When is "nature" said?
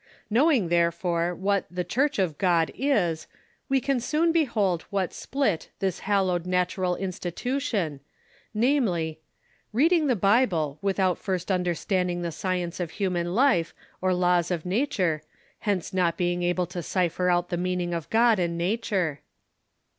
14.65-15.21, 18.57-19.19